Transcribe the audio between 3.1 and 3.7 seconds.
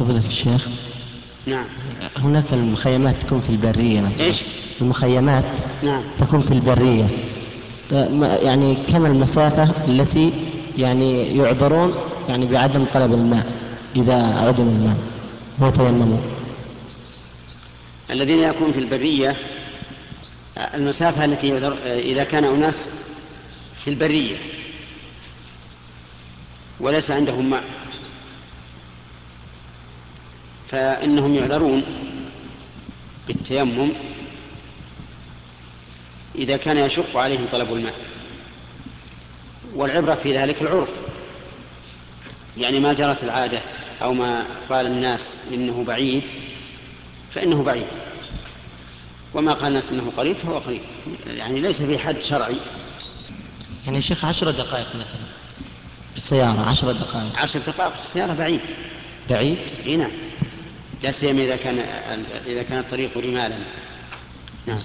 تكون في